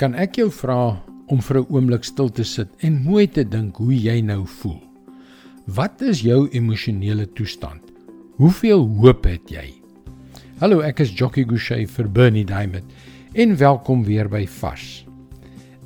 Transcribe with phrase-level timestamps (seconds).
[0.00, 3.76] Kan ek jou vra om vir 'n oomblik stil te sit en mooi te dink
[3.76, 4.80] hoe jy nou voel?
[5.66, 7.82] Wat is jou emosionele toestand?
[8.36, 9.74] Hoeveel hoop het jy?
[10.60, 12.84] Hallo, ek is Jockey Gouchee vir Bernie Diamond
[13.34, 15.04] en welkom weer by Vars.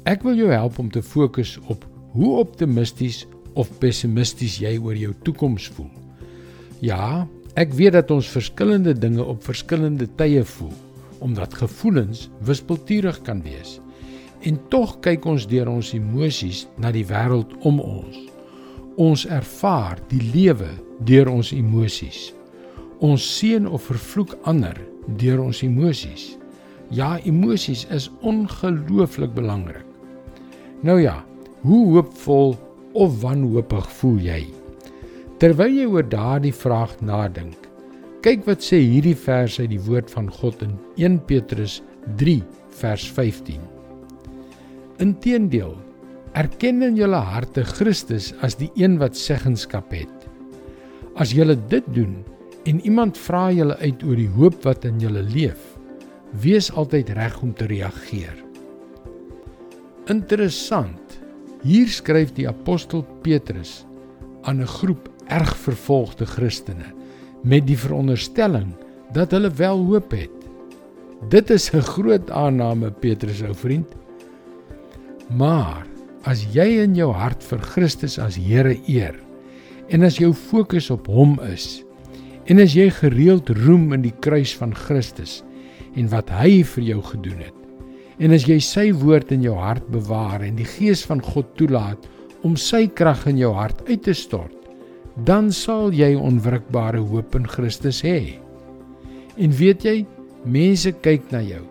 [0.05, 5.15] Ek wil jou help om te fokus op hoe optimisties of pessimisties jy oor jou
[5.25, 5.91] toekoms voel.
[6.81, 7.27] Ja,
[7.57, 10.73] ek weet dat ons verskillende dinge op verskillende tye voel,
[11.19, 13.81] omdat gevoelens wispelturig kan wees.
[14.47, 18.19] En tog kyk ons deur ons emosies na die wêreld om ons.
[18.97, 20.71] Ons ervaar die lewe
[21.09, 22.31] deur ons emosies.
[23.05, 24.79] Ons seën of vervloek ander
[25.19, 26.37] deur ons emosies.
[26.95, 29.85] Ja, emosies is ongelooflik belangrik.
[30.87, 31.19] Nou ja,
[31.67, 32.55] hoe hoopvol
[32.95, 34.41] of wanhoopig voel jy?
[35.43, 37.59] Terwyl jy oor daardie vraag nadink,
[38.25, 41.81] kyk wat sê hierdie vers uit die woord van God in 1 Petrus
[42.23, 42.39] 3
[42.79, 43.76] vers 15.
[45.03, 45.75] Inteendeel,
[46.33, 50.29] erken in julle harte Christus as die een wat seggenskap het.
[51.21, 52.15] As julle dit doen
[52.65, 55.61] en iemand vra julle uit oor die hoop wat in julle leef,
[56.41, 58.35] wees altyd reg om te reageer.
[60.13, 61.21] Interessant.
[61.67, 63.85] Hier skryf die apostel Petrus
[64.49, 66.95] aan 'n groep erg vervolgde Christene
[67.43, 68.73] met die veronderstelling
[69.13, 70.37] dat hulle wel hoop het.
[71.29, 74.06] Dit is 'n groot aanname Petrus ou vriend.
[75.29, 75.87] Maar
[76.27, 79.17] as jy in jou hart vir Christus as Here eer
[79.95, 81.85] en as jou fokus op hom is
[82.51, 85.41] en as jy gereeld roem in die kruis van Christus
[85.95, 89.87] en wat hy vir jou gedoen het en as jy sy woord in jou hart
[89.95, 92.11] bewaar en die gees van God toelaat
[92.47, 94.57] om sy krag in jou hart uit te stort
[95.25, 98.37] dan sal jy onwrikbare hoop in Christus hê.
[99.41, 99.97] En weet jy,
[100.45, 101.63] mense kyk na jou.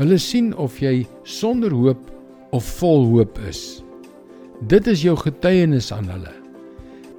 [0.00, 2.02] Hulle sien of jy sonder hoop
[2.50, 3.82] of vol hoop is.
[4.68, 6.32] Dit is jou getuienis aan hulle.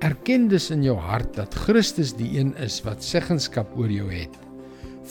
[0.01, 4.33] Erken dus in jou hart dat Christus die een is wat seggenskap oor jou het.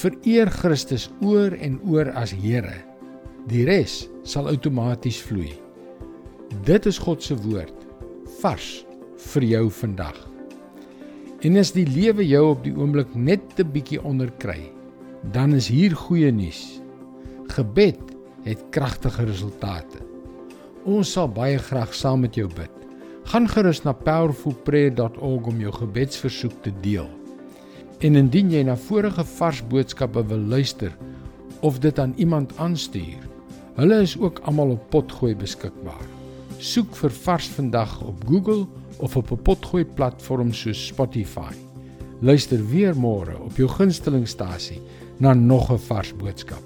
[0.00, 2.74] Vereer Christus oor en oor as Here.
[3.50, 5.52] Die res sal outomaties vloei.
[6.66, 7.86] Dit is God se woord
[8.40, 8.82] vars
[9.30, 10.16] vir jou vandag.
[11.46, 14.70] En as die lewe jou op die oomblik net 'n bietjie onderkry,
[15.32, 16.80] dan is hier goeie nuus.
[17.48, 18.00] Gebed
[18.44, 20.09] het kragtige resultate.
[20.88, 22.72] Ons sal baie graag saam met jou bid.
[23.28, 27.08] Gaan gerus na powerfulprayer.org om jou gebedsversoek te deel.
[28.00, 30.94] En indien jy na vorige vars boodskappe wil luister
[31.60, 33.20] of dit aan iemand aanstuur,
[33.76, 36.06] hulle is ook almal op Potgooi beskikbaar.
[36.56, 38.64] Soek vir Vars vandag op Google
[38.98, 41.52] of op 'n Potgooi platform soos Spotify.
[42.20, 44.80] Luister weer môre op jou gunstelingstasie
[45.18, 46.62] na nog 'n vars boodskap.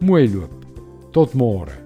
[0.00, 0.64] Mooi loop.
[1.12, 1.85] Tot môre.